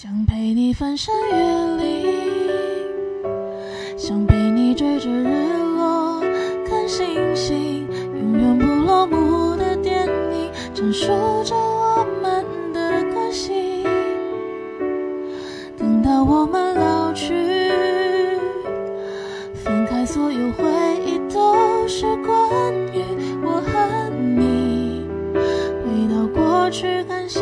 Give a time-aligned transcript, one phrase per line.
[0.00, 1.36] 想陪你翻山越
[1.82, 2.06] 岭，
[3.96, 5.26] 想陪你追着日
[5.76, 6.20] 落
[6.64, 7.84] 看星星，
[8.14, 11.08] 永远不落幕的电影，讲述
[11.42, 13.82] 着我们的关系。
[15.76, 17.34] 等到我们老去，
[19.52, 20.62] 分开，所有回
[21.04, 23.02] 忆都是关于
[23.42, 25.08] 我和你。
[25.34, 27.40] 回到过去，看夕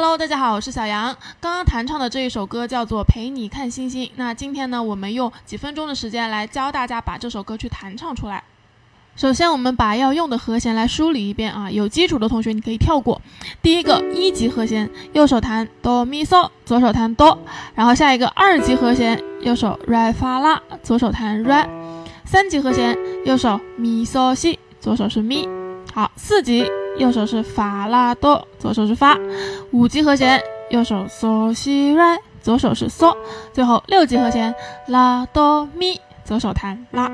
[0.00, 1.12] Hello，大家好，我是小杨。
[1.40, 4.06] 刚刚弹唱的这一首歌叫做《陪你看星星》。
[4.14, 8.44] 那今天呢，我们用几分钟的时间来教大家把这首歌去弹唱出来。
[9.16, 11.68] 首先，我们把要用的和弦来梳理一遍啊。
[11.68, 13.20] 有基础的同学你可以跳过。
[13.60, 17.36] 第一个一级和弦，右手弹哆咪嗦，左手弹哆。
[17.74, 21.68] 然后下一个二级和弦，右手 re 发拉，左手弹 re。
[22.24, 25.48] 三级和弦，右手咪嗦西，左手是咪。
[25.92, 26.64] 好，四级
[26.98, 29.16] 右手是发拉哆，左手是发。
[29.70, 33.16] 五级和弦，右手嗦西 re，左手是嗦。
[33.52, 34.54] 最后六级和弦
[34.88, 37.10] 拉哆咪，左手弹拉。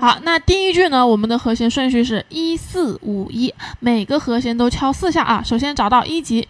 [0.00, 5.42] 好，那第一句呢，我们的和弦顺序是一四五一，每个和弦都敲四下啊。
[5.44, 6.48] 首先找到一级，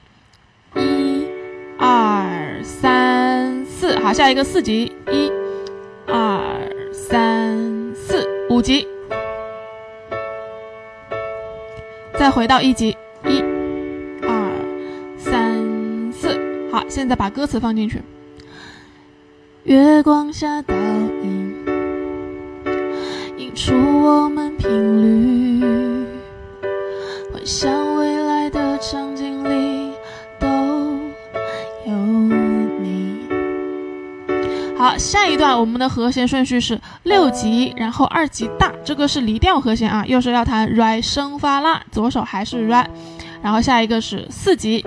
[0.77, 1.27] 一、
[1.79, 3.99] 二、三、四。
[3.99, 5.31] 好，下一个四级，一、
[6.07, 6.41] 二、
[6.93, 8.29] 三、四。
[8.51, 8.87] 五级，
[12.19, 13.41] 再回到一级，一、
[14.23, 14.51] 二、
[15.17, 16.37] 三、四。
[16.73, 18.03] 好，现在把歌词放进去。
[19.63, 21.55] 月光下倒影，
[23.37, 24.69] 映出我们平
[34.79, 42.87] 好，下一段我们的和弦顺序是六级，然后二级大，这个是离调和弦啊，右手要弹 re 升发拉，左手还是 re，
[43.43, 44.87] 然后下一个是四级，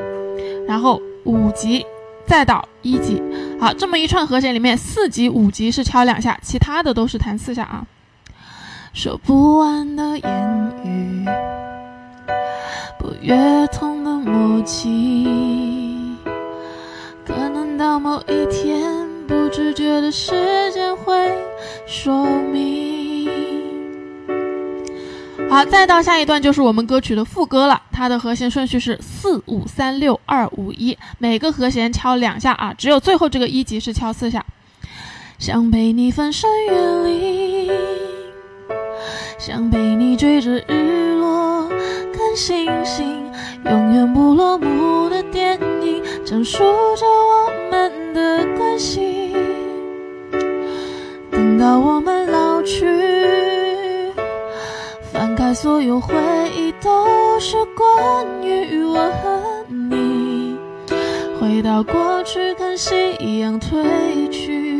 [0.65, 1.85] 然后五级，
[2.25, 3.21] 再到一级。
[3.59, 7.85] 好，这么一串和弦里面，四级、五级是敲两下，其他的都是弹四下啊。
[8.93, 11.25] 说不完的言语，
[12.97, 16.15] 不约通的默契，
[17.25, 18.80] 可能到某一天，
[19.51, 21.13] 不自觉的时间会
[21.85, 23.29] 说明。
[25.49, 34.45] 好，再到下一段就是我们歌曲的副歌了，它的和弦顺序是四五三六二五一，每个和弦敲两下啊，只有最后这个一级是敲四下。
[35.37, 37.73] 想陪你翻山越岭，
[39.37, 41.67] 想陪你追着日落
[42.13, 43.29] 看星星，
[43.65, 46.59] 永远不落幕的电影，讲述
[46.95, 49.30] 着我们的关系。
[51.61, 52.83] 到我们老去。
[55.13, 56.15] 翻开所有回
[56.57, 60.57] 忆，都是关于我和你。
[61.39, 64.71] 回到过去，看夕阳褪去。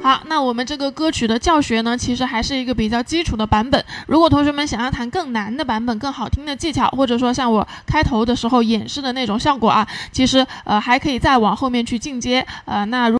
[0.00, 3.84] 好，那我们这个歌曲的教学呢，其实还是一个比较基础的版本。
[4.06, 12.46] 如果同学们想要弹更难的版本、更好听的技巧，或者说像我开头的时候演示的那种效果啊，其实呃还可以再往后面去进阶。
[12.64, 13.16] 呃，那如